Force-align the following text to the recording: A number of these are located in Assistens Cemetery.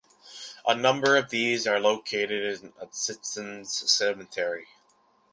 A 0.65 0.73
number 0.73 1.15
of 1.15 1.29
these 1.29 1.67
are 1.67 1.79
located 1.79 2.63
in 2.63 2.73
Assistens 2.81 3.69
Cemetery. 3.91 4.65